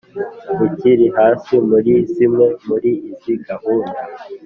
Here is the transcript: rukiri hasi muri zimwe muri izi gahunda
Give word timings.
rukiri 0.57 1.05
hasi 1.17 1.53
muri 1.69 1.93
zimwe 2.13 2.45
muri 2.67 2.91
izi 3.11 3.33
gahunda 3.47 3.99